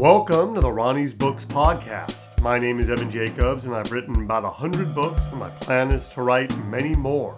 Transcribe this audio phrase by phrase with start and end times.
[0.00, 2.40] Welcome to the Ronnie's Books Podcast.
[2.40, 6.08] My name is Evan Jacobs, and I've written about 100 books, and my plan is
[6.14, 7.36] to write many more.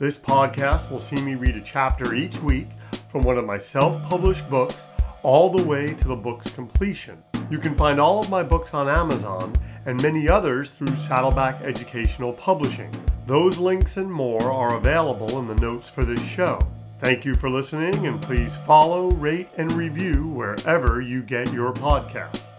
[0.00, 2.66] This podcast will see me read a chapter each week
[3.08, 4.88] from one of my self published books
[5.22, 7.22] all the way to the book's completion.
[7.48, 9.54] You can find all of my books on Amazon
[9.86, 12.90] and many others through Saddleback Educational Publishing.
[13.28, 16.58] Those links and more are available in the notes for this show.
[17.02, 22.51] Thank you for listening, and please follow, rate, and review wherever you get your podcasts.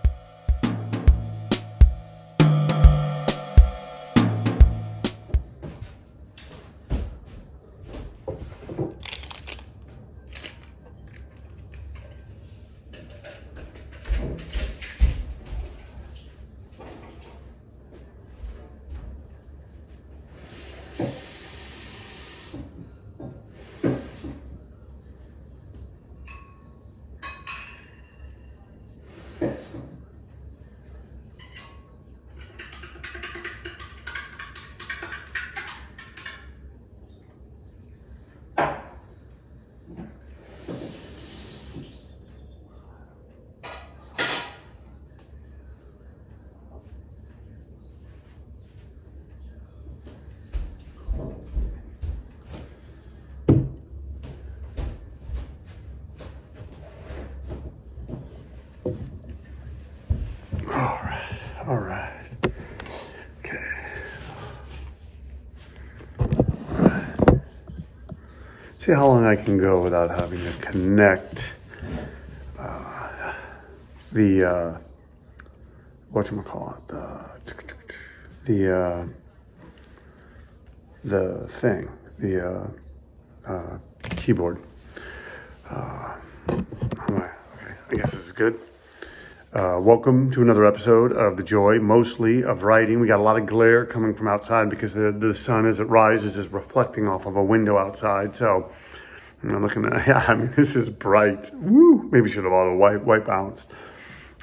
[68.83, 71.45] See how long I can go without having to connect
[72.59, 73.33] uh,
[74.11, 74.77] the uh,
[76.11, 77.25] what you call it the
[78.43, 79.05] the uh,
[81.05, 82.67] the thing the uh,
[83.47, 83.77] uh,
[84.17, 84.61] keyboard.
[85.69, 86.15] Uh,
[86.49, 87.29] okay,
[87.89, 88.59] I guess this is good.
[89.53, 92.99] Uh, welcome to another episode of The Joy, mostly of writing.
[92.99, 95.83] We got a lot of glare coming from outside because the, the sun, as it
[95.83, 98.35] rises, is reflecting off of a window outside.
[98.35, 98.71] So
[99.43, 101.51] I'm looking at, yeah, I mean, this is bright.
[101.53, 102.09] Woo!
[102.11, 103.67] Maybe should have all the white, white balance.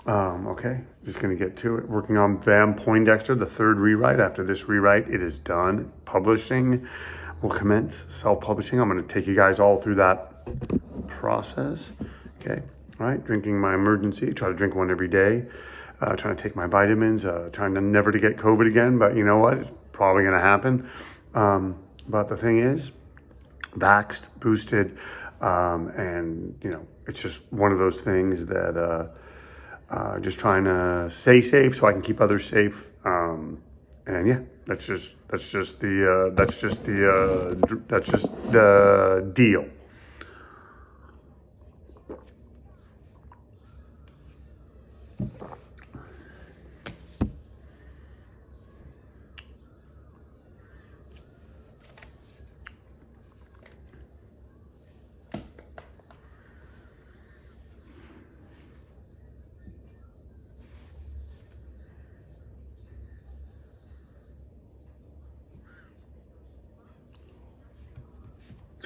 [0.07, 1.89] Um, okay, just going to get to it.
[1.89, 4.21] Working on Van Poindexter, the third rewrite.
[4.21, 5.91] After this rewrite, it is done.
[6.05, 6.87] Publishing
[7.43, 8.79] will commence, self publishing.
[8.79, 11.91] I'm going to take you guys all through that process.
[12.41, 12.63] Okay
[13.01, 13.25] right?
[13.25, 15.47] Drinking my Emergen-C, try to drink one every day.
[16.01, 18.99] Uh, trying to take my vitamins, uh, trying to never to get COVID again.
[18.99, 19.59] But you know what?
[19.59, 20.89] It's probably going to happen.
[21.35, 21.77] Um,
[22.09, 22.91] but the thing is,
[23.77, 24.97] vaxxed, boosted,
[25.43, 29.09] um, and you know, it's just one of those things that uh,
[29.95, 32.89] uh, just trying to stay safe so I can keep others safe.
[33.05, 33.63] Um,
[34.07, 39.31] and yeah, that's just that's just the uh, that's just the uh, that's just the
[39.35, 39.67] deal.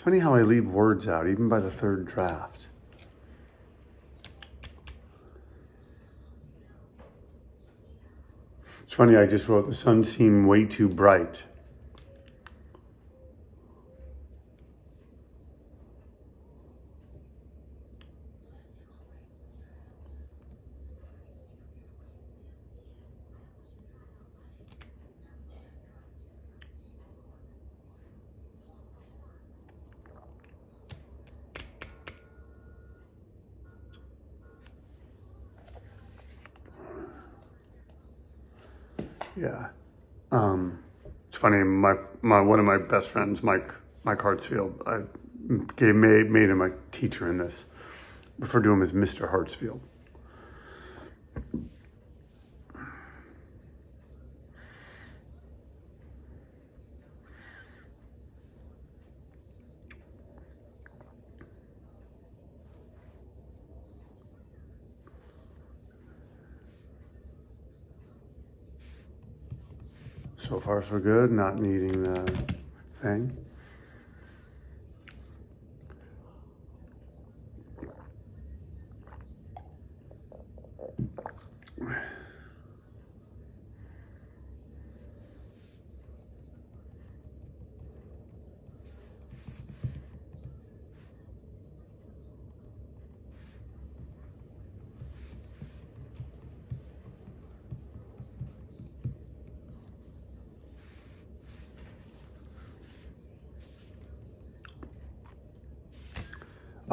[0.04, 2.66] Funny how I leave words out, even by the third draft.
[8.82, 11.40] It's funny, I just wrote the sun seemed way too bright.
[39.36, 39.68] Yeah.
[40.30, 40.78] Um,
[41.28, 41.62] it's funny.
[41.64, 43.70] My my one of my best friends, Mike
[44.04, 45.02] Mike Hartsfield, I
[45.76, 47.64] gave made made him a teacher in this.
[48.38, 49.80] Refer to him as Mister Hartsfield.
[70.48, 71.32] So far, so good.
[71.32, 72.32] Not needing the
[73.00, 73.34] thing.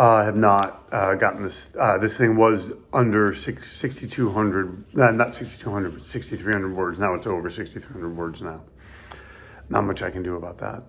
[0.02, 1.76] Uh, I have not uh, gotten this.
[1.80, 6.98] Uh, this thing was under 6,200, uh, not 6,200, but 6,300 words.
[6.98, 8.62] Now it's over 6,300 words now.
[9.70, 10.82] Not much I can do about that.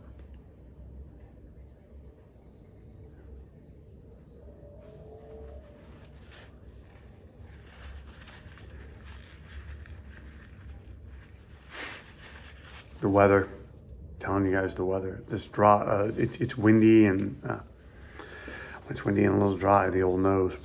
[13.02, 13.50] The weather,
[14.20, 15.22] telling you guys the weather.
[15.28, 17.62] This draw, uh, it, it's windy and
[18.92, 19.90] it's windy and a little dry.
[19.90, 20.56] The old nose.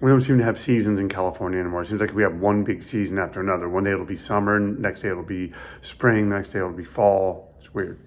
[0.00, 1.82] We don't seem to have seasons in California anymore.
[1.82, 3.68] It seems like we have one big season after another.
[3.68, 7.54] One day it'll be summer, next day it'll be spring, next day it'll be fall.
[7.58, 7.98] It's weird.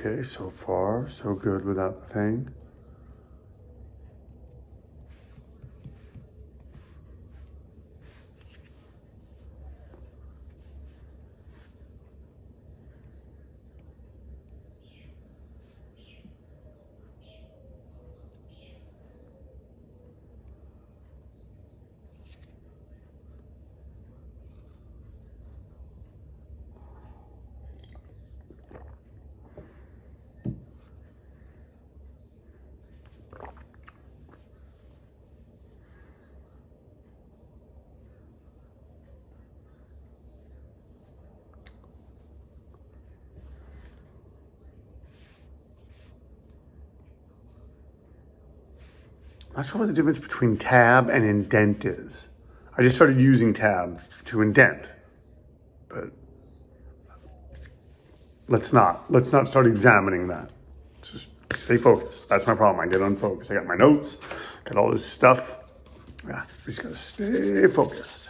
[0.00, 2.54] Okay, so far, so good without the thing.
[49.58, 52.26] Not sure what the difference between tab and indent is.
[52.76, 54.84] I just started using tab to indent,
[55.88, 56.12] but
[58.46, 60.50] let's not let's not start examining that.
[61.02, 62.28] Just stay focused.
[62.28, 62.88] That's my problem.
[62.88, 63.50] I get unfocused.
[63.50, 64.18] I got my notes,
[64.64, 65.58] got all this stuff.
[66.24, 68.28] Yeah, we just gotta stay focused.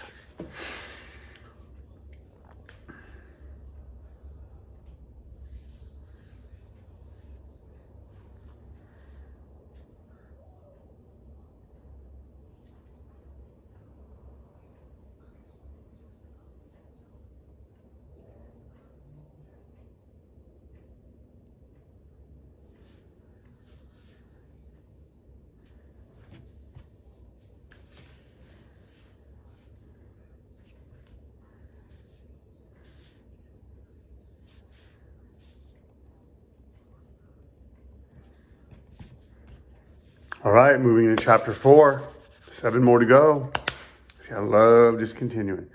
[40.44, 42.08] All right, moving into chapter four.
[42.42, 43.50] Seven more to go.
[44.22, 45.66] See, I love just continuing.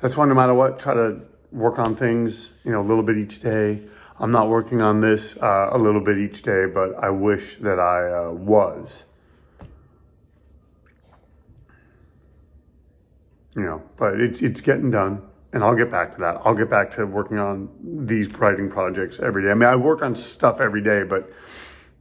[0.00, 1.20] That's why no matter what, try to
[1.52, 3.82] work on things, you know, a little bit each day.
[4.18, 7.78] I'm not working on this uh, a little bit each day, but I wish that
[7.78, 9.04] I uh, was.
[13.54, 15.22] You know, but it's it's getting done,
[15.52, 16.40] and I'll get back to that.
[16.44, 19.52] I'll get back to working on these writing projects every day.
[19.52, 21.32] I mean, I work on stuff every day, but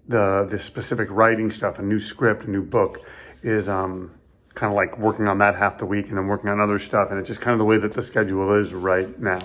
[0.07, 2.99] the the specific writing stuff, a new script, a new book,
[3.41, 4.11] is um,
[4.53, 7.09] kind of like working on that half the week and then working on other stuff,
[7.09, 9.41] and it's just kind of the way that the schedule is right now.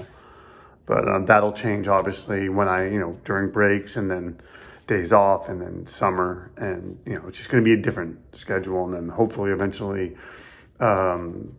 [0.86, 4.40] But um, that'll change obviously when I you know during breaks and then
[4.86, 8.18] days off and then summer and you know it's just going to be a different
[8.34, 10.16] schedule and then hopefully eventually
[10.80, 11.54] um,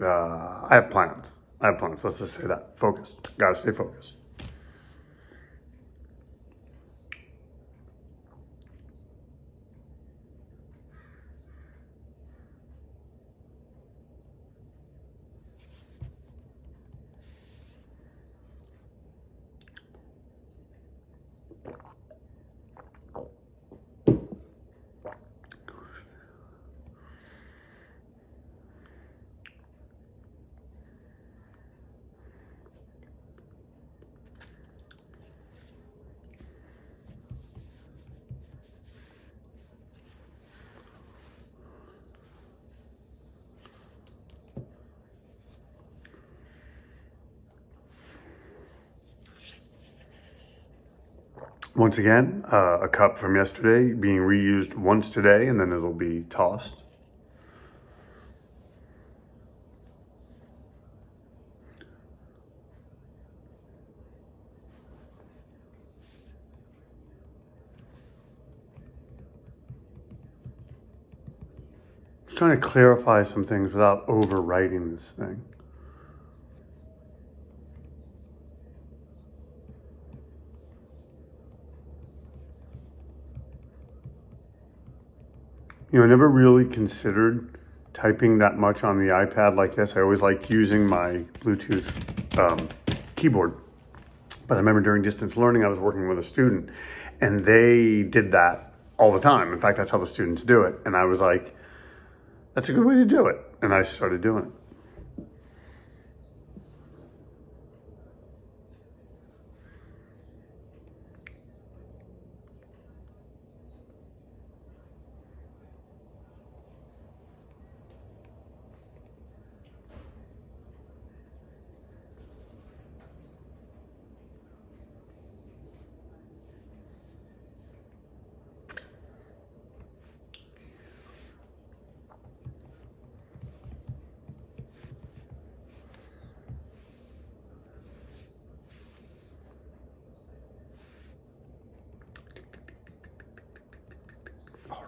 [0.00, 1.32] uh, I have plans.
[1.60, 2.04] I have plans.
[2.04, 2.78] Let's just say that.
[2.78, 3.36] Focused.
[3.38, 4.14] Got to stay focused.
[51.76, 56.24] Once again, uh, a cup from yesterday being reused once today and then it'll be
[56.30, 56.76] tossed.
[72.24, 75.44] Just trying to clarify some things without overwriting this thing.
[85.96, 87.58] You know, I never really considered
[87.94, 89.96] typing that much on the iPad like this.
[89.96, 91.88] I always like using my Bluetooth
[92.38, 92.68] um,
[93.14, 93.54] keyboard.
[94.46, 96.68] But I remember during distance learning, I was working with a student
[97.22, 99.54] and they did that all the time.
[99.54, 100.74] In fact, that's how the students do it.
[100.84, 101.56] And I was like,
[102.52, 103.38] that's a good way to do it.
[103.62, 104.65] And I started doing it.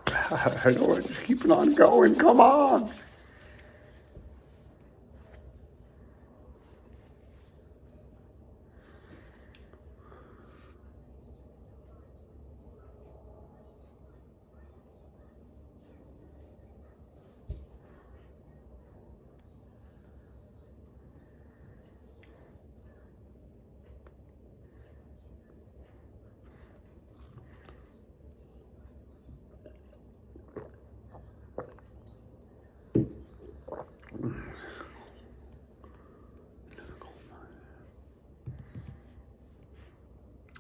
[0.65, 1.07] I know it.
[1.07, 2.15] Just keep it on going.
[2.15, 2.91] Come on.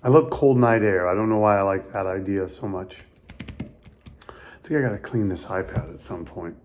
[0.03, 1.09] I love cold night air.
[1.09, 2.97] I don't know why I like that idea so much.
[3.61, 6.57] I think I got to clean this iPad at some point.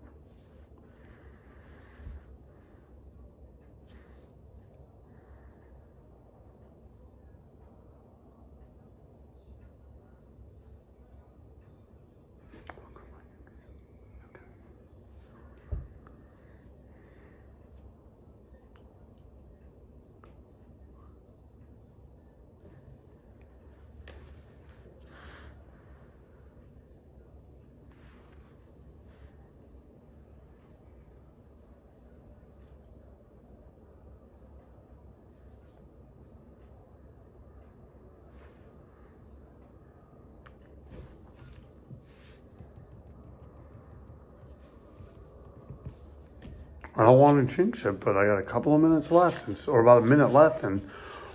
[46.96, 49.80] I don't want to jinx it, but I got a couple of minutes left, or
[49.80, 50.88] about a minute left, and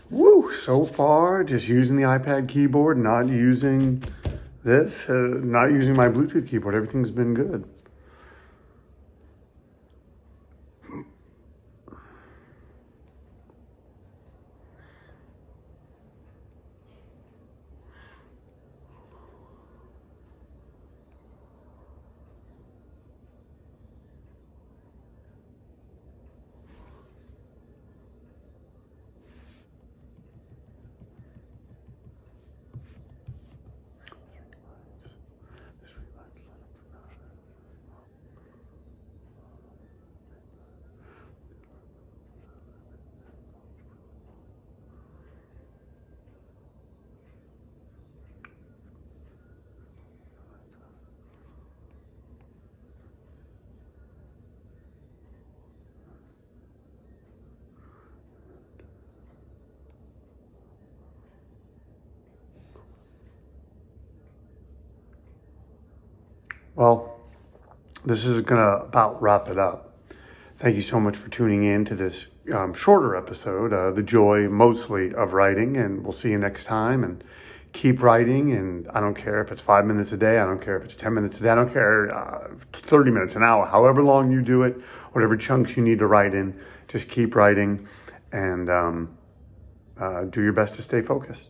[0.09, 4.03] woo, so far, just using the iPad keyboard, not using
[4.63, 7.67] this, uh, not using my Bluetooth keyboard, everything's been good.
[66.75, 67.19] Well,
[68.05, 69.97] this is going to about wrap it up.
[70.59, 74.49] Thank you so much for tuning in to this um, shorter episode, uh, The Joy
[74.49, 77.03] mostly of writing, and we'll see you next time.
[77.03, 77.23] And
[77.73, 80.77] keep writing, and I don't care if it's five minutes a day, I don't care
[80.77, 84.03] if it's 10 minutes a day, I don't care, uh, 30 minutes, an hour, however
[84.03, 84.75] long you do it,
[85.11, 87.87] whatever chunks you need to write in, just keep writing
[88.31, 89.17] and um,
[89.99, 91.49] uh, do your best to stay focused.